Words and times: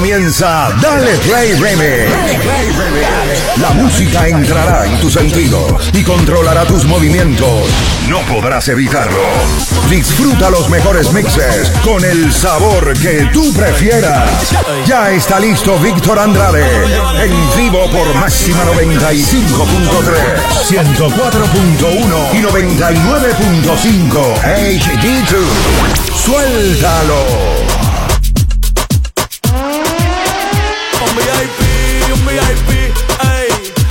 comienza 0.00 0.70
Dale 0.80 1.12
Play 1.18 1.52
Remix. 1.56 2.10
La 3.60 3.68
música 3.72 4.26
entrará 4.28 4.86
en 4.86 4.98
tus 4.98 5.12
sentidos 5.12 5.90
y 5.92 6.02
controlará 6.02 6.64
tus 6.64 6.86
movimientos. 6.86 7.68
No 8.08 8.20
podrás 8.20 8.66
evitarlo. 8.68 9.20
Disfruta 9.90 10.48
los 10.48 10.70
mejores 10.70 11.12
mixes 11.12 11.70
con 11.84 12.02
el 12.02 12.32
sabor 12.32 12.98
que 12.98 13.28
tú 13.30 13.52
prefieras. 13.52 14.54
Ya 14.86 15.10
está 15.10 15.38
listo 15.38 15.78
Víctor 15.78 16.18
Andrade 16.18 16.64
en 17.22 17.32
vivo 17.58 17.90
por 17.90 18.14
máxima 18.14 18.64
95.3, 18.64 19.36
104.1 20.66 22.32
y 22.32 22.38
99.5 22.38 24.34
HD2. 24.40 25.44
Suéltalo. 26.14 27.59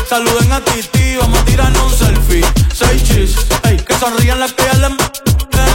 Saluden 0.10 0.52
a 0.52 0.60
Titi, 0.60 1.18
vamos 1.18 1.38
a 1.38 1.46
tirarnos 1.46 1.84
un 1.84 1.96
selfie. 1.96 2.44
Seis 2.74 3.04
chis, 3.04 3.36
ey. 3.66 3.78
Que 3.78 3.94
sonrían 3.94 4.40
las 4.40 4.54
que 4.54 4.64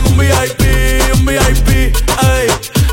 un 0.09 0.19
VIP, 0.19 1.15
un 1.15 1.25
VIP, 1.25 1.69
ey. 1.69 2.73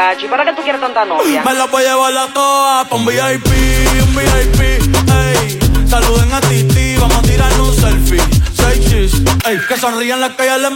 muchacho, 0.00 0.26
¿y 0.26 0.28
para 0.28 0.44
qué 0.44 0.52
tú 0.54 0.62
quieres 0.62 0.80
tanta 0.80 1.04
novia? 1.04 1.42
Me 1.44 1.54
la 1.54 1.66
voy 1.66 1.84
a 1.84 1.88
llevar 1.88 2.16
a 2.16 2.26
todas 2.32 2.88
pa' 2.88 2.96
un 2.96 3.04
VIP, 3.04 3.46
un 4.02 4.14
VIP, 4.14 4.60
ey. 4.60 5.58
Saluden 5.88 6.32
a 6.32 6.40
Titi, 6.40 6.96
vamos 6.96 7.18
a 7.18 7.22
tirarnos 7.22 7.68
un 7.68 7.76
selfie. 7.76 8.22
Seis 8.54 8.88
chis, 8.88 9.22
ey. 9.46 9.58
Que 9.68 9.76
sonrían 9.76 10.20
las 10.20 10.30
que 10.32 10.46
ya 10.46 10.58
le 10.58 10.68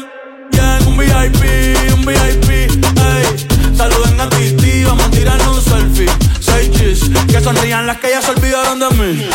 bien. 0.51 0.87
Un 0.87 0.97
VIP, 0.99 1.95
un 1.95 2.05
VIP, 2.05 2.51
ey. 2.51 3.77
Saluden 3.77 4.21
a 4.21 4.29
Titi, 4.29 4.85
vamos 4.85 5.07
a 5.07 5.11
tirarnos 5.11 5.57
un 5.59 5.65
selfie. 5.65 6.11
Seis 6.41 6.71
chis, 6.73 7.11
que 7.27 7.41
sonrían 7.41 7.87
las 7.87 7.99
que 7.99 8.11
ya 8.11 8.21
se 8.21 8.31
olvidaron 8.33 8.79
de 8.79 8.91
mí. 8.91 9.29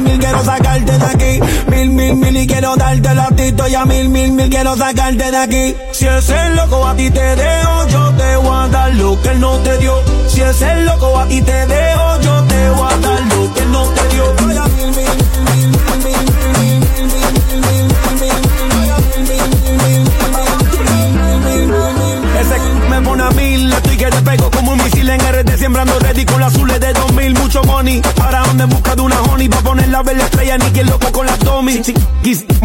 Mil, 0.00 0.10
mil, 0.10 0.18
quiero 0.18 0.44
sacarte 0.44 0.98
de 0.98 1.04
aquí. 1.04 1.40
Mil, 1.68 1.90
mil, 1.90 2.16
mil 2.16 2.36
y 2.36 2.46
quiero 2.46 2.76
darte 2.76 3.14
la 3.14 3.28
tito 3.28 3.66
y 3.68 3.74
a 3.74 3.84
mil, 3.84 4.08
mil, 4.08 4.32
mil 4.32 4.50
quiero 4.50 4.76
sacarte 4.76 5.30
de 5.30 5.36
aquí. 5.36 5.76
Si 5.92 6.06
es 6.06 6.28
el 6.28 6.56
loco 6.56 6.86
a 6.86 6.94
ti 6.94 7.10
te 7.10 7.36
dejo, 7.36 7.88
yo 7.88 8.10
te 8.12 8.36
voy 8.36 8.56
a 8.56 8.68
dar 8.68 8.94
lo 8.94 9.20
que 9.20 9.28
él 9.30 9.40
no 9.40 9.56
te 9.58 9.78
dio. 9.78 9.94
Si 10.28 10.40
es 10.40 10.60
el 10.62 10.86
loco 10.86 11.18
a 11.18 11.26
ti 11.26 11.42
te 11.42 11.66
dejo, 11.66 12.20
yo 12.20 12.42
te 12.44 12.53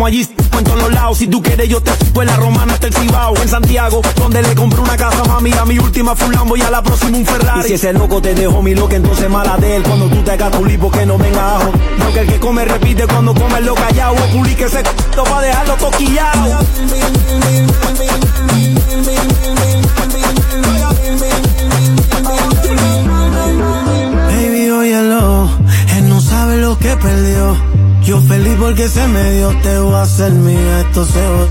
allí, 0.10 0.28
en 0.58 0.64
todos 0.64 0.82
los 0.82 0.92
lados. 0.92 1.18
Si 1.18 1.28
tú 1.28 1.42
quieres, 1.42 1.70
yo 1.70 1.82
te 1.82 1.92
fue 2.14 2.26
la 2.26 2.36
romana 2.36 2.74
hasta 2.74 2.88
el 2.88 2.94
Cibao. 2.94 3.36
En 3.38 3.48
Santiago, 3.48 4.02
donde 4.16 4.42
le 4.42 4.56
compré 4.56 4.82
una 4.82 4.98
casa, 4.98 5.24
mami. 5.26 5.52
A 5.54 5.66
mi 5.66 5.78
última 5.78 6.16
fue 6.16 6.28
un 6.28 6.34
Lambo 6.34 6.58
y 6.58 6.62
a 6.62 6.70
la 6.70 6.82
próxima 6.82 7.18
un 7.18 7.26
Ferrari. 7.26 7.62
Y 7.62 7.64
si 7.64 7.74
ese 7.76 7.94
loco 7.94 8.22
te 8.22 8.34
dejó 8.34 8.62
mi 8.62 8.76
loca, 8.76 8.96
entonces 8.96 9.30
mala 9.30 9.58
de 9.58 9.78
él. 9.78 9.84
Cuando 9.84 10.08
tú 10.08 10.22
te 10.24 10.32
hagas 10.32 10.52
tu 10.52 10.66
lipo, 10.66 10.92
que 10.92 11.06
no 11.06 11.18
venga 11.18 11.58
ajo. 11.58 11.72
No 11.98 12.14
que 12.14 12.20
el 12.22 12.28
que 12.28 12.40
come 12.40 12.66
repite 12.66 13.06
cuando 13.08 13.34
come 13.34 13.62
lo 13.62 13.76
callado. 13.76 14.14
O 14.14 14.38
puli 14.38 14.56
que 14.56 14.68
se 14.68 14.80
c 14.80 14.84
pa' 15.16 15.42
dejarlo 15.42 15.76
toquillado. 15.76 16.60
Baby, 24.28 24.70
óyelo, 24.70 25.50
él 25.98 26.10
no 26.10 26.22
sabe 26.22 26.58
lo 26.58 26.78
que 26.80 26.96
perdió. 26.98 27.79
Yo 28.10 28.20
feliz 28.22 28.56
porque 28.60 28.88
se 28.88 29.06
me 29.08 29.34
dio, 29.34 29.50
te 29.62 29.78
voy 29.78 29.94
a 29.94 30.02
hacer 30.02 30.32
mía, 30.32 30.80
esto 30.82 31.06
se 31.06 31.22
va. 31.22 31.46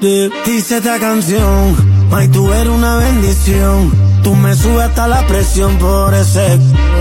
Di- 0.00 0.30
Dice 0.44 0.78
esta 0.78 0.98
canción, 0.98 1.76
ay 2.10 2.26
tú 2.28 2.52
eres 2.52 2.72
una 2.72 2.96
bendición. 2.96 3.92
Tú 4.24 4.34
me 4.34 4.54
subes 4.56 4.80
hasta 4.88 5.06
la 5.06 5.24
presión 5.28 5.76
por 5.78 6.12
ese 6.12 6.58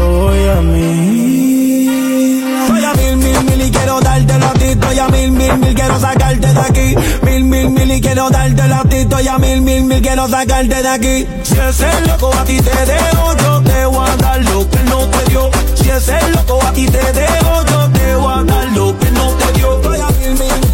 voy 0.07 0.47
a 0.55 0.61
mí. 0.61 0.88
Quiero 8.19 8.29
darte 8.31 8.67
la 8.67 8.83
tito 8.83 9.21
y 9.21 9.27
a 9.29 9.37
mil, 9.37 9.61
mil, 9.61 9.83
mil 9.85 10.01
quiero 10.01 10.27
sacarte 10.27 10.81
de 10.81 10.87
aquí. 10.89 11.27
Si 11.43 11.57
es 11.57 11.79
el 11.79 12.07
loco 12.07 12.29
a 12.37 12.43
ti 12.43 12.59
te 12.59 12.85
dejo, 12.85 13.37
yo 13.37 13.61
te 13.61 13.85
voy 13.85 14.09
a 14.09 14.15
dar 14.17 14.43
lo 14.43 14.69
que 14.69 14.79
no 14.83 14.97
te 15.07 15.29
dio. 15.29 15.49
Si 15.75 15.89
es 15.89 16.09
el 16.09 16.31
loco 16.33 16.59
a 16.65 16.73
ti 16.73 16.85
te 16.85 17.13
dejo, 17.13 17.65
yo 17.65 17.89
te 17.91 18.15
voy 18.15 18.33
a 18.33 18.43
dar 18.43 18.67
lo 18.73 18.99
que 18.99 19.11
no 19.11 19.29
te 19.35 19.53
dio. 19.53 19.81
Voy 19.81 19.99
a 20.01 20.07
mil, 20.19 20.31
mil, 20.31 20.68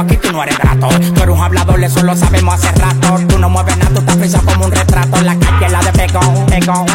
aquí, 0.00 0.16
tú 0.16 0.32
no 0.32 0.42
eres 0.42 0.58
grato. 0.58 0.88
Tú 0.88 1.32
un 1.32 1.42
hablador, 1.42 1.82
eso 1.82 2.02
lo 2.02 2.16
sabemos 2.16 2.54
hace 2.54 2.72
rato. 2.78 3.18
Tú 3.28 3.38
no 3.38 3.48
mueves 3.48 3.76
nada, 3.76 3.90
tú 3.90 4.00
estás 4.00 4.16
frisado 4.16 4.44
como 4.46 4.66
un 4.66 4.72
retrato. 4.72 5.20
La 5.22 5.38
calle, 5.38 5.68
la 5.68 5.80
de 5.80 5.92
pegón, 5.92 6.46
pegón. 6.46 6.86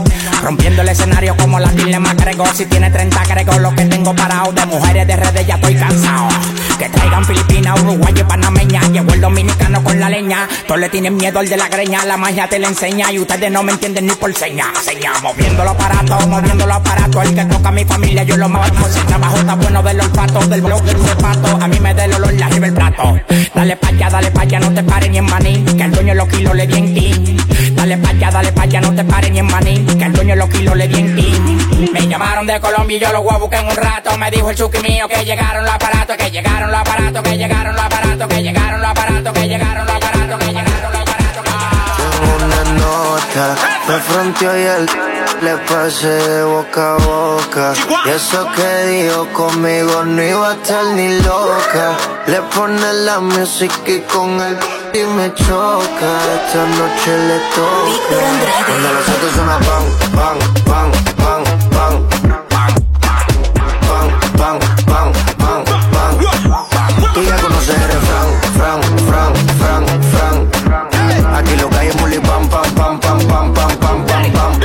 Rompiendo 0.46 0.84
el 0.84 0.90
escenario 0.90 1.36
como 1.38 1.60
la 1.60 1.72
dilema 1.72 2.12
agrego. 2.12 2.46
Si 2.54 2.68
tiene 2.68 2.92
30 2.92 3.20
agrego 3.20 3.58
lo 3.58 3.74
que 3.74 3.86
tengo 3.86 4.14
parado. 4.14 4.52
De 4.52 4.64
mujeres 4.68 5.08
de 5.08 5.16
redes 5.16 5.48
ya 5.48 5.56
estoy 5.56 5.74
cansado. 5.74 6.28
Que 6.78 6.88
traigan 6.88 7.26
Filipinas, 7.26 7.82
Uruguay 7.82 8.14
y 8.16 8.24
Panameña. 8.24 8.82
Llevo 8.92 9.12
el 9.14 9.22
dominicano 9.22 9.84
con 9.84 10.00
la 10.00 10.08
leña. 10.08 10.48
Todos 10.68 10.80
le 10.80 10.90
tienen 10.90 11.18
miedo 11.18 11.40
al 11.40 11.50
de 11.50 11.58
la 11.58 11.68
greña. 11.68 12.06
La 12.06 12.18
magia 12.18 12.48
te 12.48 12.60
la 12.60 12.68
enseña 12.68 13.12
y 13.12 13.18
ustedes 13.18 13.52
no 13.52 13.64
me 13.64 13.72
entienden 13.72 14.06
ni 14.06 14.14
por 14.14 14.32
seña. 14.36 14.66
Seña, 14.84 15.14
moviendo 15.24 15.64
los 15.64 15.74
aparatos, 15.74 16.28
moviendo 16.28 16.68
los 16.68 16.76
aparatos. 16.76 17.26
El 17.26 17.34
que 17.34 17.46
toca 17.46 17.70
a 17.70 17.72
mi 17.72 17.84
familia, 17.84 18.22
yo 18.22 18.38
lo 18.38 18.48
mato. 18.48 18.88
Si 18.88 19.00
el 19.00 19.06
trabajo 19.08 19.38
está 19.38 19.56
bueno 19.56 19.82
del 19.82 20.00
olfato, 20.00 20.40
del 20.42 20.62
blog 20.62 20.84
del 20.84 21.00
zapato. 21.00 21.58
A 21.60 21.68
mí 21.68 21.80
me 21.80 21.92
da 21.96 22.06
el 22.06 22.14
olor, 22.14 22.34
la 22.36 22.50
el 22.50 22.72
plato. 22.72 23.20
Dale 23.56 23.78
pa' 23.78 23.88
allá, 23.88 24.10
dale 24.12 24.30
pa' 24.30 24.42
allá, 24.44 24.60
no 24.60 24.72
te 24.72 24.84
pares 24.84 25.10
ni 25.10 25.18
en 25.18 25.26
maní. 25.26 25.66
Que 25.76 25.84
el 25.86 25.92
dueño 25.92 26.14
de 26.14 26.16
los 26.16 26.28
kilos 26.28 26.56
le 26.56 26.68
di 26.68 26.78
en 26.78 26.94
ti. 26.94 27.38
Dale 27.76 27.98
pa' 27.98 28.10
allá, 28.10 28.32
dale 28.32 28.52
pa' 28.52 28.64
allá, 28.64 28.82
no 28.82 28.96
te 28.96 29.04
pares 29.04 29.32
ni 29.32 29.40
en 29.40 29.46
maní. 29.48 29.86
Que 29.86 30.06
el 30.06 30.14
dueño 30.14 30.36
los 30.36 30.50
kilos 30.50 30.76
le 30.76 30.88
di 30.88 31.00
en 31.00 31.16
ti. 31.16 31.90
Me 31.94 32.08
llamaron 32.08 32.48
de 32.48 32.60
Colombia 32.60 32.98
y 32.98 33.00
yo 33.00 33.12
los 33.12 33.24
voy 33.24 33.36
a 33.36 33.38
buscar 33.38 33.64
en 33.64 33.70
un 33.70 33.76
rato. 33.76 34.18
Me 34.18 34.32
dijo 34.32 34.50
el 34.50 34.56
chuki 34.56 34.80
mío 34.80 35.08
que 35.08 35.24
llegaron 35.26 35.64
los 35.66 35.74
aparatos, 35.74 36.18
que 36.18 36.32
llegaron 36.32 36.72
los 36.72 36.80
aparatos, 36.80 37.22
que 37.24 37.38
llegaron 37.38 37.76
los 37.76 37.86
aparatos, 37.86 38.28
que 38.28 38.42
llegaron 38.42 38.82
los 38.82 38.90
aparatos, 38.90 39.34
que 39.34 39.48
llegaron 39.48 39.86
los 39.86 39.96
aparatos, 39.96 40.40
que 40.40 40.48
llegaron 40.48 40.92
los 40.94 41.02
aparatos. 41.02 41.44
Tengo 41.98 42.46
una 42.46 42.64
nota, 42.80 43.56
me 43.88 44.00
fronteó 44.00 44.58
y 44.58 44.64
él 44.64 44.90
le 45.42 45.58
pasé 45.70 46.08
de 46.08 46.44
boca 46.44 46.96
a 46.96 46.98
boca. 46.98 47.74
Y 48.06 48.10
eso 48.10 48.48
que 48.56 48.86
dijo 48.88 49.28
conmigo 49.34 50.04
no 50.06 50.24
iba 50.24 50.50
a 50.52 50.54
estar 50.54 50.86
ni 50.96 51.20
loca. 51.20 51.98
Le 52.28 52.42
pone 52.56 52.94
la 53.06 53.20
música 53.20 53.92
y 53.92 54.00
con 54.02 54.40
el 54.42 54.58
y 54.96 55.06
me 55.08 55.34
choca. 55.34 56.12
Esta 56.36 56.66
noche 56.78 57.18
le 57.28 57.38
toca. 57.54 58.16
Cuando 58.66 58.94
los 58.94 59.10
autos 59.10 59.32
suena 59.36 59.58
bang, 59.68 59.88
bang, 60.16 60.40
bang, 60.66 60.92
bang, 61.18 61.44
bang. 61.76 61.96
Bang, 63.88 64.10
bang, 64.38 64.60
bang, 64.88 65.12
bang, 65.38 65.64
bang. 65.92 66.16
Tú 67.14 67.22
ya 67.24 67.36
conoces 67.38 67.76
el 67.76 67.88
refrán, 67.94 68.30
fran, 68.56 68.82
fran, 69.08 69.34
fran, 69.60 69.84
fran. 70.12 71.36
Aquí 71.36 71.56
lo 71.58 71.70
que 71.70 71.78
hay 71.78 71.88
es 71.88 71.96
muli, 72.00 72.20
pam, 72.20 72.48
pam, 72.48 72.74
pam, 72.76 73.00
pam, 73.00 73.28
pam, 73.28 73.54
pam, 73.54 73.78
pam, 73.80 74.06
pam, 74.06 74.32
pam. 74.32 74.56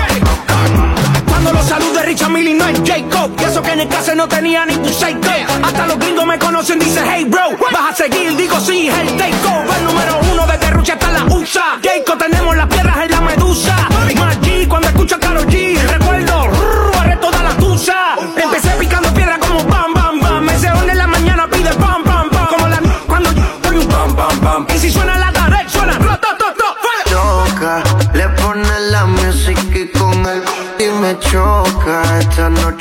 Cuando 1.27 1.53
los 1.53 1.67
salude 1.67 2.03
Richard 2.05 2.31
Millie 2.31 2.55
no 2.55 2.67
es 2.69 2.79
Jacob 2.85 3.31
Y 3.41 3.45
eso 3.45 3.63
que 3.63 3.73
en 3.73 3.81
el 3.81 3.89
clase 3.89 4.15
no 4.15 4.29
tenía 4.29 4.67
ni 4.67 4.77
tu 4.77 4.91
psycho 4.91 5.31
Hasta 5.63 5.87
los 5.87 5.99
gringos 5.99 6.27
me 6.27 6.39
conocen, 6.39 6.79
dicen 6.79 7.05
hey 7.11 7.25
bro 7.25 7.57
Vas 7.73 7.93
a 7.93 7.95
seguir, 7.95 8.37
digo 8.37 8.61
sí, 8.61 8.89
el 8.89 9.17
takeover 9.17 9.79
El 9.89 9.90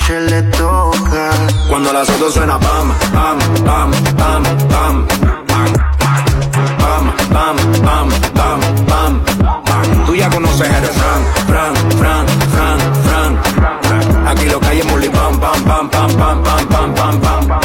noche 0.09 0.21
le 0.21 0.41
toca. 0.43 1.29
Cuando 1.69 1.93
las 1.93 2.09
autos 2.09 2.33
suena 2.33 2.59
pam, 2.59 2.93
pam, 3.13 3.39
pam, 3.63 3.91
pam, 4.17 4.43
pam, 4.67 5.07
pam, 5.47 5.73
pam, 6.77 7.13
pam, 7.29 7.57
pam, 7.83 8.09
pam, 8.33 8.59
pam, 8.87 9.23
pam. 9.65 10.05
Tú 10.05 10.15
ya 10.15 10.29
conoces 10.29 10.81
refrán, 10.81 11.21
fran, 11.47 11.75
fran, 11.97 12.25
fran, 12.51 12.79
fran, 13.03 13.39
fran. 13.83 14.27
Aquí 14.27 14.45
lo 14.45 14.59
que 14.59 14.67
hay 14.67 14.79
es 14.79 14.85
pam, 14.85 15.39
pam, 15.39 15.63
pam, 15.63 15.89
pam, 15.89 15.89
pam, 15.89 16.43
pam, 16.43 16.67
pam, 16.67 16.93
pam, 16.95 17.21
pam, 17.21 17.47
pam. 17.47 17.59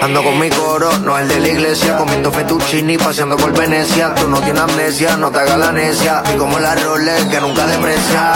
Ando 0.00 0.22
con 0.22 0.38
mi 0.38 0.48
coro, 0.48 0.90
no 0.98 1.18
el 1.18 1.28
de 1.28 1.40
la 1.40 1.48
iglesia, 1.48 1.98
comiendo 1.98 2.32
fettuccini, 2.32 2.96
paseando 2.96 3.36
por 3.36 3.52
Venecia. 3.52 4.14
Tú 4.14 4.26
no 4.28 4.40
tienes 4.40 4.62
amnesia, 4.62 5.16
no 5.16 5.30
te 5.30 5.38
hagas 5.38 5.58
la 5.58 5.72
necia. 5.72 6.22
Y 6.34 6.38
como 6.38 6.58
la 6.58 6.74
Rolex 6.74 7.24
que 7.26 7.40
nunca 7.40 7.66
deprecia. 7.66 8.32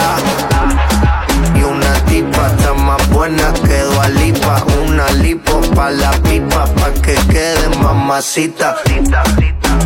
Y 2.43 2.45
una 2.45 2.57
tipa 2.57 2.65
está 2.65 2.73
más 2.73 3.09
buena 3.09 3.53
que 3.53 3.79
Dualipa. 3.83 4.63
Una 4.85 5.09
lipo 5.11 5.61
pa' 5.75 5.91
la 5.91 6.11
pipa, 6.11 6.65
pa' 6.65 6.93
que 7.01 7.15
quede 7.31 7.69
mamacita. 7.81 8.75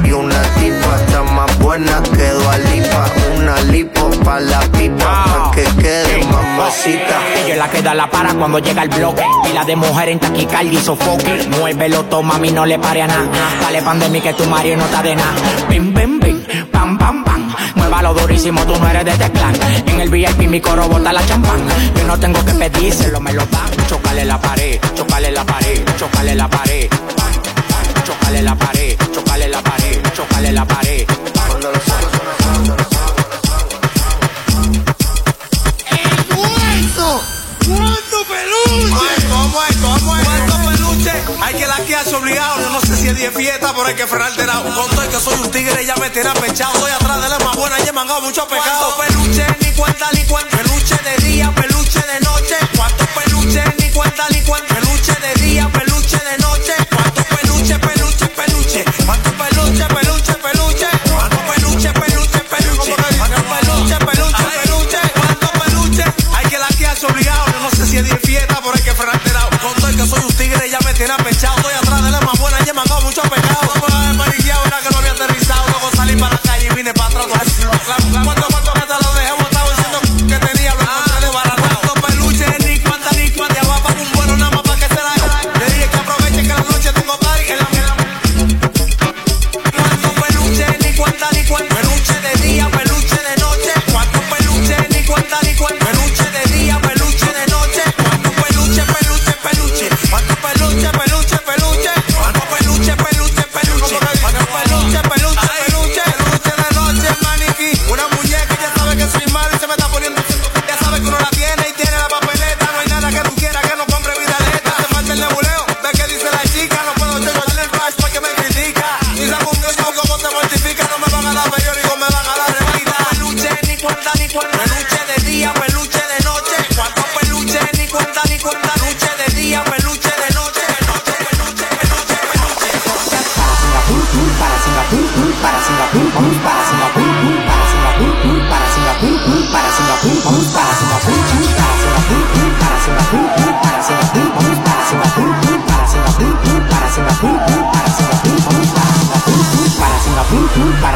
Y 0.04 0.12
una 0.12 0.42
tipa 0.56 0.96
está 1.06 1.24
más 1.24 1.60
buena 1.60 2.02
que 2.02 2.30
Dualipa. 2.32 3.06
Una 3.38 3.62
lipo 3.72 4.10
pa' 4.24 4.40
la 4.40 4.60
pipa, 4.72 5.26
pa' 5.26 5.52
que 5.54 5.64
quede 5.82 6.26
mamacita. 6.26 7.20
Ella 7.46 7.58
la 7.58 7.70
que 7.70 7.82
da 7.82 7.94
la 7.94 8.10
para 8.10 8.34
cuando 8.34 8.60
llega 8.60 8.84
el 8.84 8.90
bloque. 8.90 9.24
Pila 9.44 9.64
de 9.64 9.76
mujer 9.76 10.10
en 10.10 10.20
taquicardia 10.20 10.80
y 10.80 10.84
sofoque. 10.84 11.48
Muévelo, 11.60 12.06
toma, 12.06 12.36
a 12.36 12.40
mí 12.40 12.52
no 12.52 12.66
le 12.66 12.80
pare 12.80 13.04
a 13.04 13.08
nada. 13.08 13.28
Dale 13.62 13.82
pan 13.84 14.00
de 14.00 14.10
mí 14.10 14.20
que 14.20 14.34
tu 14.34 14.46
marido 14.46 14.78
no 14.78 14.86
está 14.86 15.04
de 15.04 15.16
nada. 15.16 15.36
Pam, 16.78 16.96
pam, 16.96 17.24
pam. 17.24 17.56
Muévalo 17.74 18.14
durísimo, 18.14 18.64
tú 18.68 18.76
no 18.80 18.88
eres 18.88 19.04
de 19.04 19.18
teclán. 19.18 19.56
En 19.88 20.00
el 20.00 20.10
VIP 20.10 20.48
mi 20.48 20.62
coro 20.62 20.88
bota 20.88 21.12
la 21.12 21.26
champán. 21.26 21.60
Yo 21.96 22.04
no 22.06 22.20
tengo 22.20 22.46
que 22.46 22.54
pedírselo, 22.54 23.20
me 23.20 23.34
lo 23.34 23.44
dan. 23.48 23.88
Chocale 23.90 24.24
la 24.24 24.40
pared, 24.40 24.80
chocale 24.94 25.32
la 25.32 25.44
pared, 25.44 25.84
chocale 25.98 26.36
la 26.36 26.48
pared. 26.48 26.88
Chocale 28.06 28.44
la 28.44 28.56
pared, 28.56 28.96
chocale 29.12 29.48
la 29.48 29.62
pared, 29.64 30.02
chocale 30.14 30.52
la 30.52 30.66
pared. 30.66 30.87
Es 43.28 43.36
10 43.36 43.48
fiesta, 43.48 43.74
pero 43.74 43.88
hay 43.88 43.96
que 43.96 44.08
frenar 44.08 44.28
alterado. 44.28 44.74
Conto 44.74 45.10
que 45.10 45.20
soy 45.20 45.36
un 45.40 45.52
tigre, 45.52 45.86
ya 45.86 45.96
me 45.96 46.10
tiene 46.10 46.30
pechado. 46.32 46.74
Estoy 46.74 46.92
atrás 46.92 47.22
de 47.22 47.30
la 47.30 47.40
más 47.40 47.56
buena 47.56 47.76
y 47.80 47.88
he 47.88 47.92
mangado 47.92 48.22
mucho 48.22 48.48
pecado. 48.48 48.94
¿Cuántos 48.96 49.24
peluches? 49.24 49.48
Ni 49.62 49.72
cuenta, 49.74 50.10
ni 50.14 50.24
cuenta. 50.24 50.58
Peluche 50.58 50.96
de 50.98 51.28
día, 51.28 51.52
peluche 51.56 52.00
de 52.00 52.20
noche. 52.22 52.56
¿Cuántos 52.76 53.08
peluches? 53.08 53.64
Ni 53.80 53.92
cuenta, 53.92 54.26
ni 54.30 54.42
cuenta. 54.42 54.77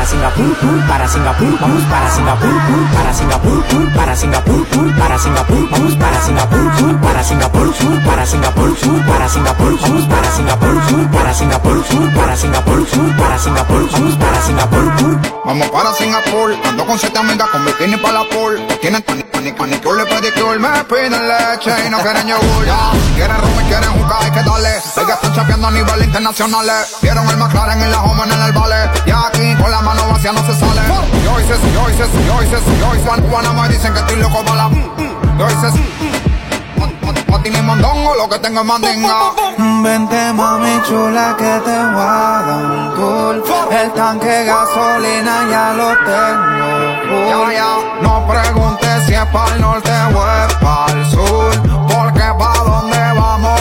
Para 0.01 0.09
Singapur, 0.09 0.87
para 0.87 1.07
Singapur, 1.07 1.59
vamos 1.59 1.83
para 1.83 2.09
Singapur, 2.09 2.49
para 2.91 3.13
Singapur, 3.13 3.63
para 3.93 4.15
Singapur, 4.15 4.95
para 4.95 5.19
Singapur, 5.19 5.69
vamos 5.69 5.95
para 5.95 6.21
Singapur, 6.23 6.99
para 7.01 7.23
Singapur, 7.23 7.75
para 8.03 8.25
Singapur, 8.25 8.97
para 9.05 9.29
Singapur, 9.29 9.79
vamos 9.79 10.05
para 10.07 10.31
Singapur, 10.31 11.05
para 11.05 11.33
Singapur, 11.35 12.09
para 12.15 12.35
Singapur, 12.35 13.15
para 13.15 13.37
Singapur, 13.37 13.91
vamos 13.91 14.15
para 14.15 14.41
Singapur. 14.41 15.31
Vamos 15.43 15.69
para 15.69 15.93
Singapur, 15.93 16.55
ando 16.65 16.85
con 16.85 16.99
siete 16.99 17.17
amigas 17.17 17.49
con 17.49 17.65
bikini 17.65 17.97
para 17.97 18.19
la 18.19 18.29
pool. 18.29 18.61
Tienen 18.79 19.03
ni 19.41 19.51
manicure, 19.51 20.05
pedicure, 20.05 20.59
me 20.59 20.83
piden 20.85 21.27
leche 21.27 21.73
y 21.85 21.89
no 21.89 21.99
quieren 21.99 22.27
yogur. 22.27 22.65
Ya, 22.65 22.91
quieren 23.15 23.37
rum 23.41 23.59
y 23.59 23.63
quieren 23.63 23.91
jugar, 23.91 24.23
hay 24.23 24.31
que 24.31 24.43
darle. 24.43 24.69
Ellas 24.69 25.09
están 25.13 25.33
chapeando 25.33 25.67
a 25.67 25.71
nivel 25.71 26.03
internacional. 26.03 26.67
Vieron 27.01 27.27
el 27.27 27.37
McLaren 27.37 27.81
y 27.81 27.91
la 27.91 28.01
Homan 28.03 28.31
en 28.31 28.41
el 28.41 28.51
vale. 28.51 28.89
Y 29.05 29.11
aquí 29.11 29.55
con 29.61 29.71
la 29.71 29.81
mano 29.93 30.07
vacía 30.09 30.31
no 30.31 30.45
se 30.45 30.53
sale. 30.57 30.81
Yo 31.23 31.39
hice, 31.39 31.55
yo 31.73 31.89
hice, 31.89 32.05
yo 32.25 32.43
hice, 32.43 32.57
yo 32.79 32.95
hice. 32.95 33.29
Juan, 33.29 33.55
me 33.55 33.69
dicen 33.69 33.93
que 33.93 33.99
estoy 33.99 34.15
loco 34.17 34.43
para 34.43 34.55
la. 34.55 34.69
Yo 35.37 35.47
hice. 35.47 35.67
Mati 37.29 37.49
ni 37.49 37.61
mondongo, 37.61 38.15
lo 38.15 38.29
que 38.29 38.39
tengo 38.39 38.61
es 38.61 38.65
mandinga. 38.65 39.31
Vente 39.83 40.33
mami 40.33 40.81
chula 40.87 41.35
que 41.37 41.59
te 41.65 41.77
voy 41.93 42.01
a 42.01 42.43
dar 42.45 42.65
un 42.65 42.95
tour. 42.95 43.43
El 43.71 43.91
tanque 43.93 44.45
gasolina 44.45 45.47
ya 45.49 45.73
lo 45.73 45.89
tengo. 46.09 47.47
Ya, 47.47 47.53
ya, 47.53 47.77
no 48.01 48.27
preguntes 48.27 49.05
si 49.05 49.13
es 49.13 49.25
para 49.27 49.55
el 49.55 49.61
norte 49.61 49.91
o 49.91 50.45
es 50.45 50.53
para 50.55 50.91
el 50.91 51.05
sur. 51.09 51.51
Porque 51.87 52.23
pa' 52.37 52.63
donde 52.65 52.99
vamos 53.19 53.60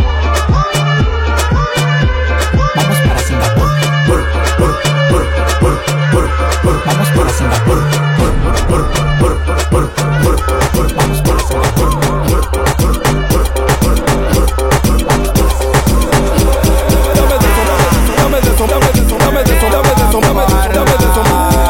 Dame 18.21 18.39
de 18.39 18.49
eso, 18.49 18.65
dame 18.67 18.91
de 18.91 19.01
eso, 19.01 19.17
dame 19.17 19.43
de 19.43 19.53
eso, 19.53 20.19
dame 20.71 20.91
de 20.91 21.05
eso, 21.07 21.23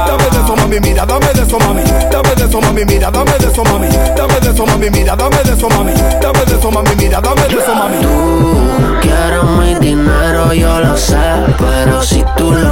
dame 0.08 0.30
de 0.30 0.40
eso, 0.40 0.56
mami, 0.56 0.80
mira, 0.80 1.06
dame 1.06 1.34
de 1.34 1.42
eso, 1.42 1.60
mami, 1.60 1.84
dame 2.12 2.36
de 2.36 2.46
eso, 2.46 2.62
mami, 2.62 2.86
mira, 2.86 3.12
dame 3.12 3.32
de 3.40 3.48
eso, 3.48 3.64
mami, 3.64 3.88
dame 4.16 4.40
de 4.40 4.50
eso, 4.50 4.66
mami, 4.66 4.90
mira, 4.90 5.16
dame 5.16 5.38
de 5.44 5.54
eso, 5.54 5.70
mami, 5.70 5.94
dame 6.22 6.46
de 6.46 6.56
eso, 6.56 6.72
mami, 6.72 6.96
mira, 6.98 7.22
dame 7.22 7.42
de 7.48 7.58
eso, 7.58 7.76
mami. 7.76 7.98
Tú 8.02 9.00
quieres 9.02 9.44
mi 9.44 9.76
dinero, 9.76 10.54
yo 10.54 10.80
lo 10.80 10.98
sé. 10.98 11.18
Pero 11.58 12.04
si 12.04 12.24
tú 12.38 12.52
lo 12.52 12.71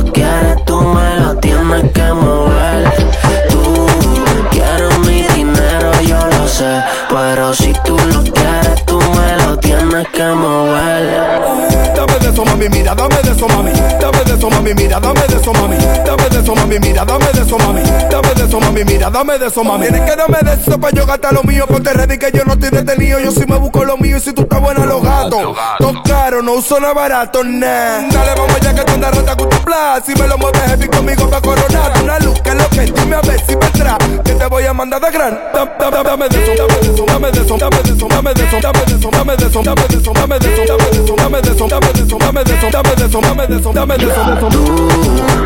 eso, 16.50 16.56
mami, 16.56 16.80
mira, 16.80 17.06
dame 17.06 17.26
de 17.34 17.42
eso, 17.42 17.58
mami. 17.58 17.82
Dame 18.10 18.34
de 18.34 18.39
eso, 18.50 18.60
mami, 18.60 18.84
mira, 18.84 19.10
dame 19.10 19.38
de 19.38 19.48
eso, 19.48 19.64
mami. 19.64 19.88
Tienes 19.88 20.10
que 20.10 20.16
darme 20.16 20.40
de 20.42 20.54
eso 20.54 20.80
pa' 20.80 20.90
yo 20.92 21.06
gastar 21.06 21.34
lo 21.34 21.44
mío. 21.44 21.66
Ponte 21.68 21.94
ready 21.94 22.18
que 22.18 22.32
yo 22.34 22.44
no 22.46 22.54
estoy 22.54 22.70
detenido. 22.70 23.20
Yo 23.20 23.32
sí 23.32 23.44
me 23.48 23.58
busco 23.58 23.84
lo 23.86 23.98
mío 23.98 24.18
y 24.18 24.20
si 24.20 24.34
tú 24.34 24.42
estás 24.44 24.60
buena, 24.60 24.86
los 24.86 25.04
gatos. 25.04 25.56
Todo 25.78 26.04
caro, 26.04 26.42
no 26.42 26.54
uso 26.54 26.80
nada 26.80 26.94
barato, 26.94 27.44
nah. 27.44 28.02
Dale, 28.10 28.34
vamos 28.36 28.56
allá 28.56 28.74
que 28.74 28.84
tú 28.84 28.94
andas 28.94 29.16
rata 29.16 29.36
con 29.36 29.50
tu 29.50 29.58
plan. 29.60 30.02
Si 30.04 30.16
me 30.16 30.28
lo 30.28 30.38
mueves 30.38 30.62
heavy 30.62 30.88
conmigo 30.88 31.30
pa' 31.30 31.42
coronar. 31.42 31.92
Una 32.04 32.20
luz 32.20 32.42
que 32.42 32.50
es 32.50 32.56
lo 32.56 32.70
que 32.70 32.82
dime 32.82 33.16
a 33.16 33.22
ver 33.22 33.40
si 33.46 33.56
vendrá. 33.56 33.98
Que 34.24 34.34
te 34.34 34.46
voy 34.48 34.66
a 34.66 34.74
mandar 34.74 35.02
de 35.02 35.12
gran. 35.12 35.40
Dame, 35.54 35.72
dame, 35.80 36.04
dame 36.04 36.30
de 36.30 36.44
eso, 36.44 36.52
dame 36.58 36.80
de 36.82 36.94
eso, 36.94 37.06
dame 37.06 37.32
de 37.32 37.42
eso, 37.42 37.58
dame 37.58 37.84
de 37.84 37.92
eso, 37.94 38.08
dame 38.10 38.34
de 38.34 38.44
eso, 38.44 38.58
dame 38.60 38.84
de 38.84 38.96
eso, 38.96 39.12
dame 39.12 39.36
de 39.38 39.46
eso, 39.46 39.60
dame 39.62 39.86
de 39.86 39.96
eso, 39.96 40.14
dame 40.14 40.40
de 40.40 40.48
eso, 40.50 40.66
dame 40.66 40.88
de 40.90 41.02
eso, 41.04 41.16
dame 41.16 41.42
de 41.42 41.52
eso, 41.52 41.68
dame 41.68 41.94
de 41.94 42.02
eso, 42.02 42.18
dame 42.18 42.44
de 42.44 42.54
eso, 42.56 42.70
dame 42.72 42.96
de 42.96 43.06
eso, 43.06 43.22
dame 43.22 43.48
de 43.48 43.58
eso, 43.58 43.74
dame 43.74 43.98
de 43.98 44.06
eso. 44.06 44.22
Tú 44.50 44.64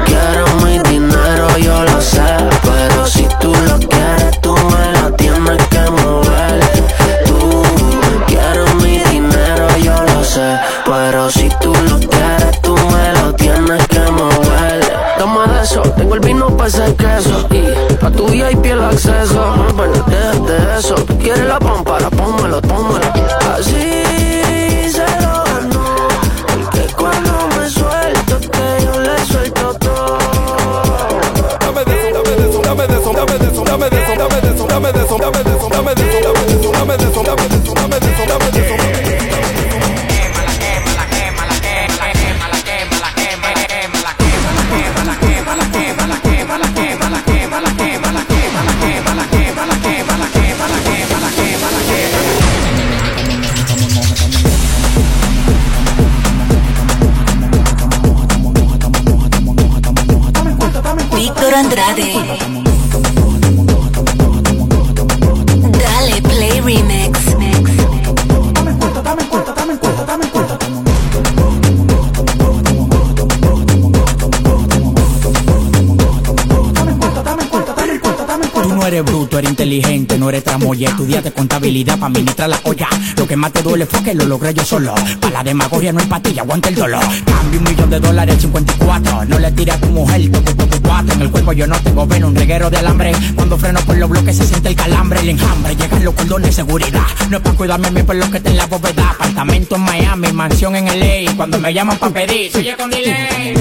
quieres 0.05 0.53
mi 0.63 0.73
dinero, 0.89 1.57
yo 1.57 1.83
lo 1.83 2.01
sé. 2.01 2.21
Pero 2.63 2.92
pero 2.93 3.07
si 3.07 3.27
tú 3.39 3.51
lo 3.51 3.79
quieres, 3.79 4.39
tú 4.41 4.55
me 4.55 5.01
lo 5.01 5.11
tienes 5.13 5.67
que 5.67 5.79
moverle. 5.89 6.65
Tú 7.25 7.63
quieres 8.27 8.75
mi 8.75 8.99
dinero, 8.99 9.67
yo 9.81 9.95
lo 10.03 10.23
sé. 10.23 10.59
Pero 10.85 11.31
si 11.31 11.49
tú 11.59 11.73
lo 11.89 11.97
quieres, 11.97 12.61
tú 12.61 12.75
me 12.75 13.19
lo 13.19 13.33
tienes 13.33 13.87
que 13.87 13.99
moverle. 13.99 14.93
Toma 15.17 15.47
de 15.47 15.63
eso, 15.63 15.81
tengo 15.97 16.13
el 16.13 16.19
vino 16.19 16.55
para 16.55 16.69
ese 16.69 16.95
queso. 16.95 17.47
Y 17.49 17.95
pa' 17.95 18.11
tuya 18.11 18.47
hay 18.47 18.55
piel 18.57 18.79
de 18.79 18.85
acceso. 18.85 19.55
Ay, 19.79 20.03
déjate 20.07 20.79
eso. 20.79 20.95
Tú 20.95 21.17
quieres 21.17 21.47
la 21.47 21.57
pampa, 21.57 21.99
la. 21.99 22.12
No 78.83 78.87
eres 78.87 79.05
bruto, 79.05 79.39
eres 79.39 79.49
inteligente, 79.49 80.17
no 80.17 80.27
eres 80.27 80.43
tramoya. 80.43 80.89
Estudiaste 80.89 81.31
contabilidad 81.31 81.97
para 81.97 82.07
administrar 82.07 82.49
la 82.49 82.59
olla. 82.63 82.89
Lo 83.15 83.25
que 83.25 83.37
más 83.37 83.53
te 83.53 83.61
duele 83.61 83.85
fue 83.85 84.03
que 84.03 84.13
lo 84.13 84.25
logré 84.25 84.53
yo 84.53 84.65
solo. 84.65 84.93
Para 85.21 85.35
la 85.35 85.43
demagogia 85.43 85.93
no 85.93 86.01
hay 86.01 86.05
patilla, 86.05 86.41
aguanta 86.41 86.67
el 86.67 86.75
dolor. 86.75 87.01
Cambio 87.23 87.59
un 87.59 87.63
millón 87.63 87.89
de 87.89 88.01
dólares, 88.01 88.35
54. 88.41 89.23
No 89.23 89.39
le 89.39 89.51
tires 89.53 89.75
a 89.75 89.79
tu 89.79 89.87
mujer, 89.87 90.29
toco, 90.29 90.53
toco, 90.53 90.77
cuatro. 90.83 91.13
En 91.13 91.21
el 91.21 91.31
cuerpo 91.31 91.53
yo 91.53 91.65
no 91.65 91.79
tengo 91.79 92.05
veno, 92.05 92.27
un 92.27 92.35
reguero 92.35 92.69
de 92.69 92.77
alambre. 92.77 93.13
Cuando 93.35 93.57
freno 93.57 93.79
por 93.85 93.95
los 93.95 94.09
bloques 94.09 94.35
se 94.35 94.45
siente 94.45 94.67
el 94.67 94.75
calambre, 94.75 95.21
el 95.21 95.29
enjambre. 95.29 95.77
Llegan 95.77 96.03
los 96.03 96.13
cordones 96.13 96.49
de 96.49 96.53
seguridad. 96.53 97.03
No 97.29 97.37
es 97.37 97.43
para 97.43 97.55
cuidarme 97.55 97.89
mi 97.89 98.03
por 98.03 98.17
lo 98.17 98.29
que 98.29 98.37
está 98.37 98.49
en 98.49 98.57
la 98.57 98.65
bóveda. 98.65 99.11
Apartamento 99.11 99.77
en 99.77 99.81
Miami, 99.81 100.33
mansión 100.33 100.75
en 100.75 100.87
LA. 100.87 101.33
Cuando 101.37 101.57
me 101.57 101.73
llaman 101.73 101.97
para 101.97 102.13
pedir, 102.13 102.51
soy 102.51 102.69
con 102.77 102.89
delay. 102.89 103.53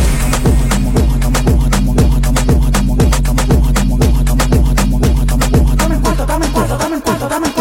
cuanto, 7.02 7.28
dame 7.28 7.51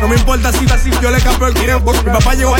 No 0.00 0.08
me 0.08 0.16
importa 0.16 0.52
si 0.52 0.66
así, 0.70 0.90
yo 1.00 1.10
le 1.10 1.20
cambié 1.20 1.48
el 1.48 1.54
tiempo. 1.54 1.92
Mi 1.92 2.10
papá 2.10 2.34
llegó, 2.34 2.54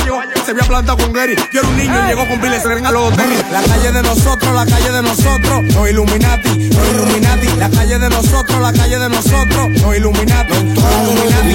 se 0.45 0.51
había 0.53 0.65
plantado 0.65 0.97
con 0.97 1.13
Gary. 1.13 1.37
Yo 1.53 1.61
era 1.61 1.69
un 1.69 1.77
niño 1.77 2.05
y 2.05 2.09
llegó 2.09 2.27
con 2.27 2.41
se 2.41 2.87
a 2.87 2.93
los 2.93 3.17
tenis. 3.17 3.45
La 3.53 3.63
calle 3.63 3.93
de 3.93 4.03
nosotros, 4.03 4.55
la 4.55 4.65
calle 4.65 4.91
de 4.91 5.03
nosotros, 5.03 5.63
no 5.75 5.89
Illuminati, 5.89 6.71
no 6.71 6.87
Illuminati. 6.87 7.47
La 7.59 7.69
calle 7.69 7.99
de 7.99 8.09
nosotros, 8.09 8.61
la 8.61 8.73
calle 8.73 8.99
de 8.99 9.09
nosotros, 9.09 9.69
no 9.83 9.95
Illuminati, 9.95 10.55
Illuminati. 10.55 11.51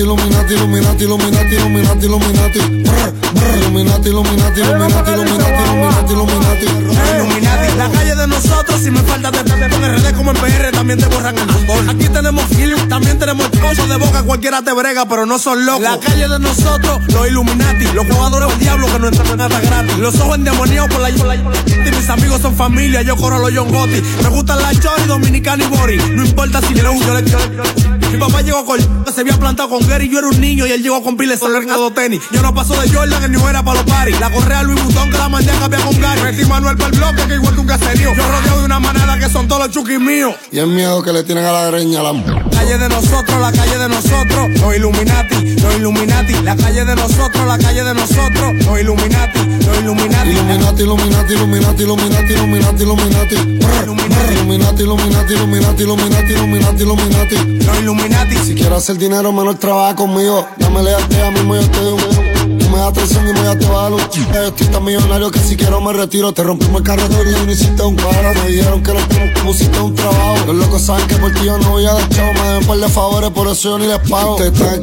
Illuminati, 0.00 0.54
Illuminati, 0.54 1.04
Illuminati, 1.04 1.54
Illuminati, 1.54 2.06
Illuminati. 2.06 2.58
Illuminati, 2.58 4.08
Illuminati, 4.08 4.60
Illuminati, 4.60 5.10
Illuminati, 5.10 6.12
Illuminati, 6.12 6.64
Illuminati. 6.64 7.59
La 7.80 7.88
calle 7.88 8.14
de 8.14 8.26
nosotros, 8.26 8.78
si 8.78 8.90
me 8.90 9.00
falta 9.04 9.30
de 9.30 9.38
en 9.38 9.96
RD 9.96 10.14
como 10.14 10.32
en 10.32 10.36
PR, 10.36 10.70
también 10.70 10.98
te 10.98 11.06
borran 11.06 11.34
el 11.38 11.48
fútbol. 11.48 11.88
Aquí 11.88 12.10
tenemos 12.10 12.44
film, 12.44 12.76
también 12.90 13.18
tenemos 13.18 13.48
cosas 13.48 13.88
de 13.88 13.96
boca, 13.96 14.22
cualquiera 14.22 14.60
te 14.60 14.70
brega, 14.74 15.06
pero 15.08 15.24
no 15.24 15.38
son 15.38 15.64
locos. 15.64 15.80
La 15.80 15.98
calle 15.98 16.28
de 16.28 16.38
nosotros, 16.40 17.00
los 17.10 17.26
Illuminati, 17.26 17.86
los 17.94 18.06
jugadores 18.06 18.50
del 18.50 18.58
diablo 18.58 18.86
que 18.86 18.98
no 18.98 19.08
entran 19.08 19.26
en 19.28 19.36
nada 19.38 19.60
gratis. 19.60 19.96
Los 19.96 20.20
ojos 20.20 20.34
endemoniados 20.34 20.90
por 20.90 21.00
la, 21.00 21.08
por 21.16 21.26
la, 21.26 21.36
Mis 21.36 22.10
amigos 22.10 22.42
son 22.42 22.54
familia, 22.54 23.00
yo 23.00 23.16
corro 23.16 23.38
los 23.38 23.50
John 23.50 23.72
Gotti. 23.72 24.02
Me 24.22 24.28
gustan 24.28 24.60
la 24.60 24.74
Chori, 24.74 25.04
Dominicana 25.06 25.64
y 25.64 25.66
Bori. 25.68 25.96
No 25.96 26.22
importa 26.22 26.60
si 26.60 26.74
le, 26.74 26.82
yo 26.82 27.14
le, 27.14 27.99
Mi 28.10 28.18
papá 28.18 28.42
llegó 28.42 28.64
con 28.64 28.80
se 29.10 29.22
había 29.22 29.36
plantado 29.38 29.68
con 29.68 29.86
Gary, 29.88 30.08
yo 30.08 30.18
era 30.18 30.28
un 30.28 30.40
niño 30.40 30.66
y 30.66 30.72
él 30.72 30.82
llegó 30.82 31.02
con 31.02 31.16
piles 31.16 31.40
de 31.40 31.90
tenis. 31.94 32.20
Yo 32.32 32.42
no 32.42 32.54
paso 32.54 32.80
de 32.80 32.88
Jordan, 32.88 33.22
el 33.24 33.32
niño 33.32 33.48
era 33.48 33.62
para 33.62 33.82
los 33.82 33.90
paris. 33.90 34.18
La 34.20 34.30
correa 34.30 34.62
Louis 34.62 34.82
Vuitton 34.82 35.10
que 35.10 35.18
la 35.18 35.28
mandé 35.28 35.50
a 35.50 35.58
cambiar 35.58 35.82
con 35.82 36.00
Gary. 36.00 36.22
Metí 36.22 36.44
Manuel 36.44 36.76
para 36.76 36.90
el 36.90 36.98
bloque 36.98 37.26
que 37.26 37.34
igual 37.34 37.54
que 37.54 37.60
un 37.60 37.66
caserío. 37.66 38.14
Yo 38.14 38.22
rodeo 38.28 38.58
de 38.58 38.64
una 38.64 38.80
manera 38.80 39.18
que 39.18 39.28
son 39.28 39.48
todos 39.48 39.66
los 39.66 39.70
chuquis 39.74 40.00
míos. 40.00 40.34
Y 40.52 40.58
el 40.58 40.68
miedo 40.68 41.02
que 41.02 41.12
le 41.12 41.22
tienen 41.24 41.44
a 41.44 41.52
la 41.52 41.66
greña 41.66 42.02
la 42.02 42.12
calle 42.50 42.78
de 42.78 42.88
nosotros, 42.88 43.40
la 43.40 43.52
calle 43.52 43.78
de 43.78 43.88
nosotros, 43.88 44.48
los 44.60 44.76
Illuminati, 44.76 45.56
los 45.60 45.76
Illuminati, 45.76 46.32
la 46.42 46.56
calle 46.56 46.84
de 46.84 46.94
nosotros, 46.94 47.46
la 47.46 47.58
calle 47.58 47.82
de 47.82 47.94
nosotros, 47.94 48.54
los 48.64 48.80
Illuminati, 48.80 49.38
los 49.66 49.78
Illuminati. 49.78 50.30
Illuminati, 50.30 50.82
Illuminati, 50.82 51.32
Illuminati, 51.32 51.82
Illuminati, 51.82 52.32
Illuminati, 52.32 52.82
Illuminati. 52.82 53.34
Illuminati, 53.82 54.82
Illuminati, 54.82 54.82
Illuminati, 54.82 55.82
Illuminati, 55.82 55.82
Illuminati, 55.82 56.82
Illuminati. 56.82 57.34
Los 57.66 57.78
Illuminati. 57.78 57.99
Si 58.44 58.54
quieres 58.54 58.78
hacer 58.78 58.98
dinero, 58.98 59.32
menos 59.32 59.58
trabaja 59.58 59.94
conmigo. 59.94 60.44
Dame 60.58 60.82
lealtad 60.82 61.22
a 61.22 61.30
mí, 61.30 61.40
yo 61.54 61.70
te 61.70 61.78
un 61.80 62.70
me 62.70 62.78
das 62.78 62.88
atención 62.88 63.28
y 63.28 63.32
me 63.32 63.42
das 63.42 63.58
te. 63.58 63.96
Yo 63.98 64.42
estoy 64.44 64.66
tan 64.68 64.84
millonario 64.84 65.30
que 65.30 65.38
si 65.40 65.56
quiero 65.56 65.80
me 65.80 65.92
retiro. 65.92 66.32
Te 66.32 66.42
rompimos 66.42 66.80
el 66.80 66.86
carretero 66.86 67.30
y 67.30 67.46
no 67.46 67.52
hiciste 67.52 67.82
un 67.82 67.96
paro. 67.96 68.34
Me 68.34 68.50
dijeron 68.50 68.82
que 68.82 68.94
no 68.94 69.00
pusiste 69.44 69.78
un 69.80 69.94
trabajo. 69.94 70.46
Los 70.46 70.56
locos 70.56 70.82
saben 70.82 71.06
que 71.06 71.16
por 71.16 71.32
ti 71.32 71.44
yo 71.44 71.58
no 71.58 71.70
voy 71.70 71.86
a 71.86 71.92
dar 71.92 72.08
chavo. 72.08 72.32
Me 72.34 72.48
den 72.48 72.66
par 72.66 72.78
de 72.78 72.88
favores, 72.88 73.30
por 73.30 73.48
eso 73.48 73.70
yo 73.70 73.78
ni 73.78 73.86
les 73.86 73.98
pago. 74.08 74.36
Ustedes 74.36 74.52
están 74.52 74.74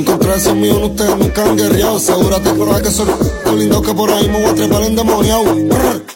equivocados. 0.00 0.10
Encontrar 0.10 0.36
esos 0.36 0.54
míos, 0.56 0.78
ustedes 0.82 1.16
nunca 1.16 1.44
han 1.44 1.56
guerreado. 1.56 1.96
Asegúrate 1.96 2.50
por 2.54 2.82
que 2.82 2.90
soy 2.90 3.06
tan 3.44 3.58
lindo 3.58 3.82
que 3.82 3.94
por 3.94 4.10
ahí 4.10 4.28
me 4.28 4.40
voy 4.40 4.50
a 4.50 4.54
trepar 4.54 4.82
endemoniado. 4.82 5.44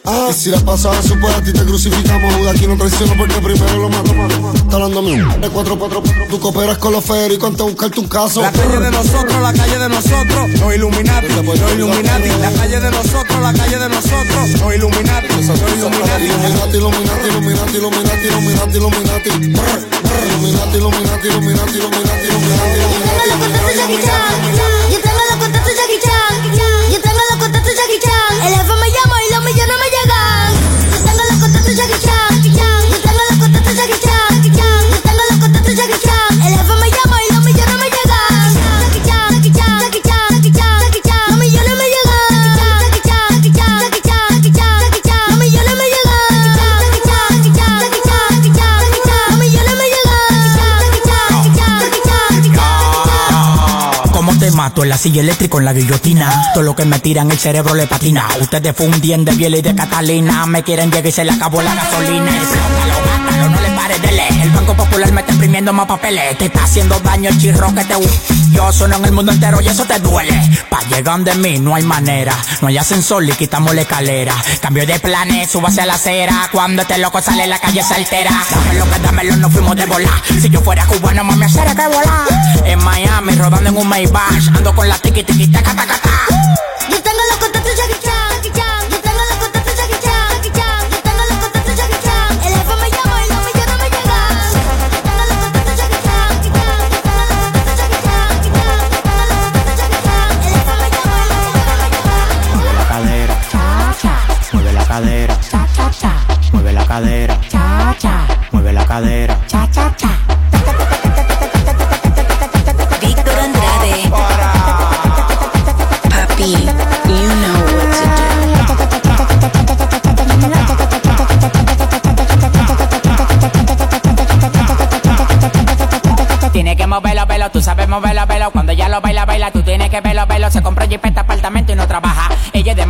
Ah, 0.05 0.29
y 0.31 0.35
si 0.35 0.51
las 0.51 0.63
pasas 0.63 0.97
pues 1.21 1.35
a 1.35 1.43
ti 1.43 1.53
te 1.53 1.65
crucificamos. 1.65 2.35
Judas 2.35 2.57
aquí 2.57 2.67
no 2.67 2.77
traiciono 2.77 3.15
porque 3.17 3.35
primero 3.41 3.77
lo 3.77 3.89
mato. 3.89 4.13
Está 4.55 4.77
hablando 4.77 5.03
mío. 5.03 5.27
De 5.41 5.49
4 5.49 5.79
4 5.79 6.03
tú 6.31 6.41
cooperas 6.41 6.79
con 6.79 6.93
los 6.93 7.05
féricos 7.05 7.49
antes 7.49 7.65
de 7.65 7.73
buscarte 7.73 8.01
un 8.01 8.09
caso. 8.09 8.43
La 8.43 8.53
calle 8.53 8.79
de 8.81 8.91
nosotros, 8.91 9.43
la 9.43 9.53
calle 9.53 9.79
de 9.79 9.89
nosotros. 9.89 10.51
No 10.61 10.75
Illuminati, 10.75 11.29
no 11.29 11.73
Illuminati. 11.73 12.29
La 12.41 12.53
calle 12.53 12.81
de 12.81 12.91
nosotros, 12.91 13.41
la 13.41 13.53
calle 13.53 13.79
de 13.79 13.89
nosotros. 13.89 14.61
No 14.61 14.75
Illuminati, 14.75 15.29
no 15.29 15.41
Illuminati. 15.69 16.25
Illuminati, 16.25 16.77
Illuminati, 16.77 17.29
Illuminati, 17.29 17.77
Illuminati, 17.77 18.27
Illuminati, 18.27 18.77
Illuminati. 18.77 19.31
Illuminati, 20.35 20.77
Illuminati, 20.77 21.29
Illuminati, 21.29 21.79
Illuminati, 21.79 22.27
Illuminati. 22.27 23.74
Yo 23.77 25.01
tengo 25.01 25.19
los 25.31 25.37
contactos 25.37 25.75
Jackie 25.75 25.99
Chan. 25.99 26.93
Yo 26.93 27.01
tengo 27.01 27.24
mato 54.75 54.83
en 54.83 54.89
la 54.89 54.99
silla 54.99 55.21
eléctrica 55.21 55.59
en 55.59 55.65
la 55.67 55.73
guillotina? 55.73 56.33
Todo 56.53 56.65
lo 56.65 56.75
que 56.75 56.85
me 56.85 56.99
tiran 56.99 57.31
el 57.31 57.39
cerebro 57.39 57.75
le 57.75 57.87
patina. 57.87 58.27
Ustedes 58.41 58.75
fundían 58.75 59.25
de 59.25 59.33
Biel 59.33 59.55
y 59.55 59.63
de 59.63 59.73
Catalina. 59.75 60.47
Me 60.47 60.65
quieren 60.65 60.91
llegar 60.91 61.07
y 61.07 61.13
se 61.13 61.25
le 61.25 61.31
acabó 61.31 61.63
la 61.63 61.75
gasolina. 61.77 62.33
No 63.49 63.61
le 63.61 63.71
pares 63.71 64.01
de 64.01 64.13
leer. 64.13 64.33
El 64.43 64.51
Banco 64.51 64.75
Popular 64.75 65.13
me 65.13 65.21
está 65.21 65.33
imprimiendo 65.33 65.73
más 65.73 65.87
papeles. 65.87 66.37
Te 66.39 66.47
está 66.47 66.65
haciendo 66.65 66.99
daño 67.01 67.31
el 67.31 67.39
chirro 67.39 67.75
que 67.75 67.85
te 67.85 67.95
Yo 68.53 68.73
sueno 68.73 68.97
en 68.97 69.05
el 69.05 69.13
mundo 69.13 69.33
entero 69.33 69.61
y 69.61 69.69
eso 69.69 69.85
te 69.85 69.99
duele. 69.99 70.41
Pa' 70.69 70.83
llegar 70.89 71.21
de 71.21 71.35
mí 71.35 71.59
no 71.59 71.75
hay 71.75 71.83
manera. 71.83 72.35
No 72.61 72.69
hay 72.69 72.79
ascensor 72.79 73.25
y 73.25 73.33
quitamos 73.33 73.75
la 73.75 73.83
escalera. 73.83 74.35
Cambio 74.61 74.87
de 74.87 74.99
planes, 74.99 75.51
subo 75.51 75.69
hacia 75.69 75.87
la 75.87 75.95
acera. 75.95 76.49
Cuando 76.53 76.83
este 76.83 76.99
loco 76.99 77.21
sale 77.21 77.47
la 77.47 77.59
calle 77.59 77.83
se 77.83 77.95
altera. 77.95 78.31
Dámelo 78.51 78.91
que 78.91 78.99
dámelo, 79.01 79.37
no 79.37 79.51
fuimos 79.51 79.77
de 79.77 79.87
volar. 79.87 80.23
Si 80.41 80.49
yo 80.49 80.61
fuera 80.61 80.87
cubano, 80.87 81.25
mami, 81.25 81.45
hacer 81.45 81.67
que 81.75 81.87
volar. 81.87 82.65
En 82.65 82.83
Miami, 82.83 83.33
rodando 83.35 83.71
en 83.71 83.77
un 83.77 83.89
Maybach. 83.89 84.49
Ando 84.55 84.75
con 84.75 84.89
la 84.89 84.99
tiki 84.99 85.23
tiki 85.23 85.49
taca 85.49 85.75
taca 85.75 85.99
ta. 85.99 86.11
Yo 86.91 87.03
tengo 87.03 87.19
los 87.31 87.54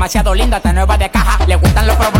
demasiado 0.04 0.34
linda, 0.34 0.58
está 0.58 0.70
nueva 0.70 0.98
de 0.98 1.10
caja. 1.10 1.46
Le 1.46 1.56
gustan 1.56 1.86
los 1.86 1.96
problemas, 1.96 2.13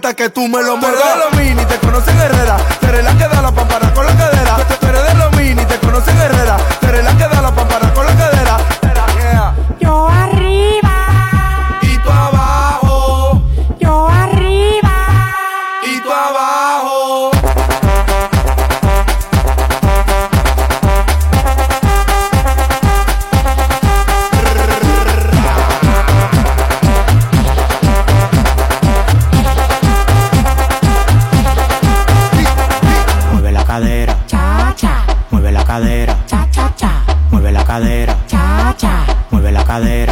que 0.00 0.30
tú 0.30 0.31
Mueve 39.80 40.11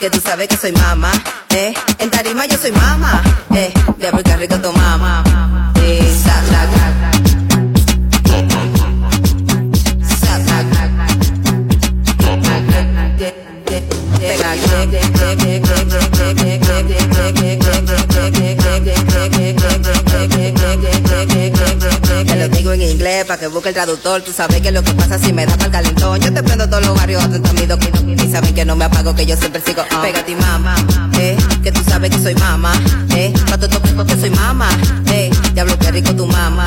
que 0.00 0.08
tú 0.08 0.18
sabes 0.18 0.48
que 0.48 0.56
soy 0.56 0.72
mamá, 0.72 1.12
eh. 1.50 1.74
En 1.98 2.10
tarima 2.10 2.46
yo 2.46 2.56
soy 2.56 2.72
mamá, 2.72 3.22
eh. 3.54 3.72
De 3.98 4.08
aplicar 4.08 4.38
rico 4.38 4.58
tu 4.58 4.72
mamá, 4.72 5.22
eh. 5.82 6.79
El 23.70 23.74
traductor. 23.74 24.22
Tú 24.22 24.32
sabes 24.32 24.60
que 24.60 24.70
lo 24.70 24.82
que 24.82 24.92
pasa 24.92 25.18
si 25.18 25.32
me 25.32 25.46
da 25.46 25.54
el 25.54 25.70
calentón. 25.70 26.20
Yo 26.20 26.32
te 26.32 26.42
prendo 26.42 26.68
todos 26.68 26.84
los 26.84 26.96
barrios 26.96 27.22
a 27.24 27.28
mi 27.28 28.22
Y 28.22 28.30
saben 28.30 28.54
que 28.54 28.64
no 28.64 28.76
me 28.76 28.84
apago, 28.84 29.14
que 29.14 29.26
yo 29.26 29.36
siempre 29.36 29.60
sigo. 29.60 29.82
Uh. 29.82 30.02
Pégate, 30.02 30.34
mamá, 30.36 30.74
eh. 31.18 31.36
Que 31.62 31.70
tú 31.72 31.82
sabes 31.88 32.10
que 32.10 32.18
soy 32.18 32.34
mamá, 32.34 32.72
eh. 33.14 33.32
Pa' 33.48 33.58
tu 33.58 33.68
que 34.06 34.16
soy 34.16 34.30
mamá, 34.30 34.68
eh. 35.12 35.30
Diablo, 35.52 35.78
que 35.78 35.90
rico 35.90 36.14
tu 36.14 36.26
mamá. 36.26 36.66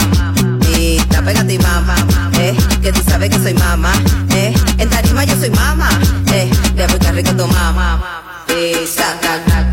Y 0.78 0.98
está 0.98 1.22
pégate, 1.22 1.58
mamá, 1.60 1.96
eh. 2.40 2.56
Que 2.82 2.92
tú 2.92 3.02
sabes 3.08 3.30
que 3.30 3.40
soy 3.40 3.54
mamá, 3.54 3.94
eh. 4.32 4.54
En 4.78 4.90
tarima 4.90 5.24
yo 5.26 5.36
soy 5.38 5.50
mamá, 5.50 5.90
eh. 6.34 6.50
Diablo, 6.76 7.00
que 7.00 7.12
rico 7.12 7.32
tu 7.32 7.48
mamá. 7.48 8.00
Y 8.50 8.86
saca, 8.88 9.73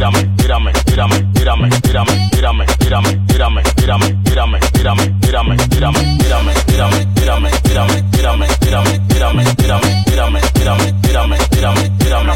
tírame, 0.00 0.22
tírame, 0.36 0.72
tírame, 0.72 1.18
tírame, 1.34 1.68
tírame, 1.82 2.18
tírame, 2.30 2.64
tírame, 2.64 2.64
tírame, 2.78 3.12
tírame, 3.26 3.62
tírame, 3.76 4.10
tírame, 4.24 4.58
tírame, 4.72 5.10
tírame, 5.20 5.56
tírame, 5.68 6.06
tírame, 6.16 6.16
tírame, 6.18 6.54
tírame, 6.64 7.04
tírame, 7.14 7.50
tírame, 7.62 8.02
tírame, 8.20 8.46
tírame, 8.60 8.98
tírame, 9.08 9.44
tírame, 9.54 10.02
tírame, 10.04 10.40
tírame, 10.52 10.92
tírame, 11.00 11.38
tírame, 11.48 11.88
tírame, 11.98 12.34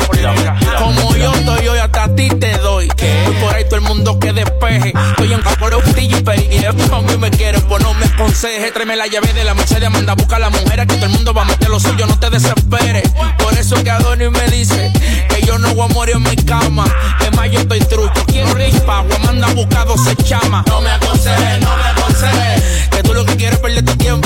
Como 0.79 1.15
yo 1.17 1.33
estoy 1.35 1.69
hoy 1.69 1.79
hasta 1.79 2.05
a 2.05 2.15
ti 2.15 2.29
te 2.29 2.57
doy. 2.59 2.89
Voy 2.89 3.35
por 3.43 3.55
ahí 3.55 3.65
todo 3.65 3.77
el 3.77 3.83
mundo 3.83 4.19
que 4.19 4.33
despeje. 4.33 4.95
Estoy 5.11 5.33
en 5.35 5.43
por 5.43 5.75
y 5.99 6.23
pegué. 6.23 6.67
A 6.67 6.73
mí 6.73 7.17
me 7.19 7.31
quiere, 7.31 7.61
pues 7.61 7.83
no 7.83 7.93
me 7.95 8.07
aconseje. 8.07 8.73
Tráeme 8.73 8.97
la 8.97 9.07
llave 9.09 9.33
de 9.35 9.45
la 9.45 9.53
Mercedes, 9.53 9.91
manda 9.91 10.15
busca 10.15 10.37
a 10.37 10.39
la 10.39 10.51
mujer. 10.51 10.87
Que 10.87 10.95
todo 10.95 11.05
el 11.05 11.13
mundo 11.13 11.35
va 11.35 11.43
a 11.43 11.45
meter 11.45 11.69
lo 11.69 11.79
suyo, 11.79 12.07
no 12.07 12.19
te 12.19 12.31
desesperes. 12.31 13.11
Por 13.39 13.53
eso 13.53 13.83
que 13.85 13.91
Adonis 13.91 14.31
me 14.31 14.49
dice 14.49 14.91
que 15.29 15.43
yo 15.43 15.59
no 15.59 15.75
voy 15.75 15.91
a 15.91 15.93
morir 15.93 16.17
en 16.17 16.23
mi 16.23 16.37
cama. 16.37 16.87
Es 17.21 17.37
más, 17.37 17.51
yo 17.51 17.61
estoy 17.61 17.81
trucho. 17.81 18.25
Quiero 18.27 18.55
rispa, 18.55 19.05
manda 19.23 19.49
buscado 19.49 19.97
se 19.99 20.17
chama. 20.17 20.65
No 20.67 20.81
me 20.81 20.91
aconseje, 20.91 21.61
no 21.61 21.77
me 21.77 21.85
aconseje. 21.85 22.89
Que 22.91 23.03
tú 23.03 23.13
lo 23.13 23.27
que 23.27 23.37
quieres 23.37 23.57
es 23.57 23.61
perder 23.61 23.85
tu 23.85 23.97
tiempo. 23.97 24.24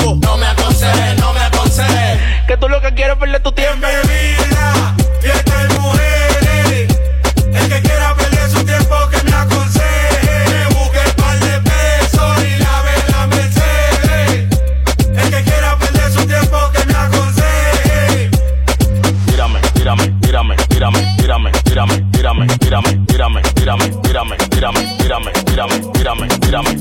Que 2.95 3.03
es 3.05 3.15
perder 3.15 3.41
tu 3.41 3.51
tiempo. 3.51 3.87
Mira, 4.07 4.95
fiesta 5.21 5.63
de 5.63 5.79
mujeres. 5.79 6.87
El 7.53 7.69
que 7.69 7.81
quiera 7.81 8.15
perder 8.15 8.49
su 8.49 8.63
tiempo 8.65 8.95
que 9.09 9.23
me 9.23 9.35
aconseje. 9.35 10.43
Me 10.49 10.65
busque 10.75 10.99
el 11.05 11.11
par 11.13 11.39
de 11.39 11.61
pesos 11.61 12.43
y 12.43 12.57
la 12.57 12.83
la 13.11 13.27
Mercedes. 13.27 14.49
El 15.15 15.29
que 15.29 15.43
quiera 15.43 15.77
perder 15.77 16.11
su 16.11 16.25
tiempo 16.25 16.57
que 16.73 16.85
me 16.87 16.95
aconseje. 16.95 18.29
Tírame, 19.27 19.59
tírame, 19.71 20.07
tírame, 20.19 20.55
tírame, 20.67 21.05
tírame, 21.17 21.51
tírame, 21.61 22.01
tírame, 22.11 22.47
tírame, 22.57 22.97
tírame, 23.05 23.05
tírame, 23.05 23.41
tírame, 23.53 23.89
tírame, 24.01 24.37
tírame, 24.49 24.81
tírame, 24.97 24.97
tírame, 24.97 25.31
tírame, 25.45 25.79
tírame, 25.93 26.27
tírame, 26.27 26.78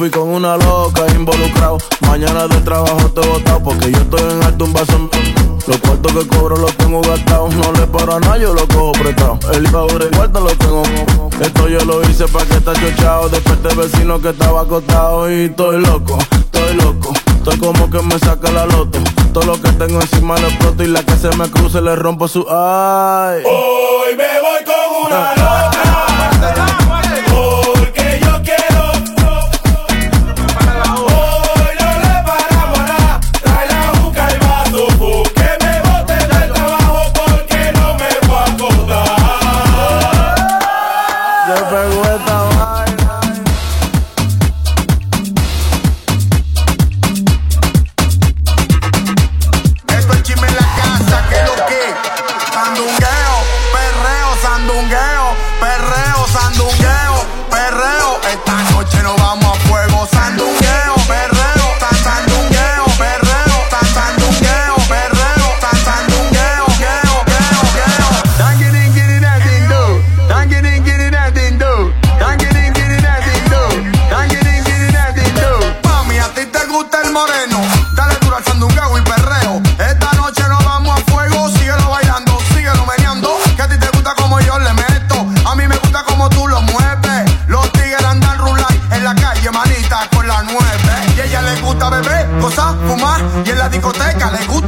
fui 0.00 0.08
con 0.08 0.30
una 0.30 0.56
loca 0.56 1.04
involucrado. 1.14 1.76
Mañana 2.08 2.48
de 2.48 2.58
trabajo 2.62 3.10
te 3.10 3.20
botado 3.20 3.62
porque 3.62 3.92
yo 3.92 3.98
estoy 3.98 4.32
en 4.32 4.42
alto 4.42 4.64
un 4.64 4.72
vaso. 4.72 5.10
Los 5.66 5.76
cuartos 5.76 6.12
que 6.14 6.26
cobro 6.26 6.56
los 6.56 6.74
tengo 6.78 7.02
gastados. 7.02 7.54
No 7.54 7.70
le 7.72 7.86
paro 7.86 8.14
a 8.14 8.20
nada, 8.20 8.38
yo 8.38 8.54
lo 8.54 8.66
cojo 8.68 8.92
prestado. 8.92 9.38
El 9.52 9.64
pobre 9.64 10.06
cuarto 10.06 10.40
lo 10.40 10.56
tengo. 10.56 10.82
Esto 11.38 11.68
yo 11.68 11.84
lo 11.84 12.00
hice 12.08 12.26
para 12.28 12.46
que 12.46 12.54
está 12.54 12.72
chochado. 12.72 13.28
Después 13.28 13.62
de 13.62 13.74
vecino 13.74 14.18
que 14.22 14.30
estaba 14.30 14.62
acostado. 14.62 15.30
Y 15.30 15.44
estoy 15.44 15.82
loco, 15.82 16.16
estoy 16.32 16.74
loco. 16.76 17.12
Estoy 17.36 17.58
como 17.58 17.90
que 17.90 18.00
me 18.00 18.18
saca 18.20 18.50
la 18.52 18.64
loto. 18.64 18.98
Todo 19.34 19.44
lo 19.44 19.60
que 19.60 19.70
tengo 19.72 20.00
encima 20.00 20.38
lo 20.38 20.48
exploto. 20.48 20.82
Y 20.82 20.86
la 20.86 21.02
que 21.02 21.16
se 21.16 21.28
me 21.36 21.50
cruce 21.50 21.82
le 21.82 21.94
rompo 21.94 22.26
su 22.26 22.46
ay. 22.48 23.42
Hoy 23.44 24.16
me 24.16 24.40
voy 24.40 24.64
con 24.64 25.12
una 25.12 25.34
loca. 25.34 25.79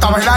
Estaba 0.03 0.19
la 0.19 0.32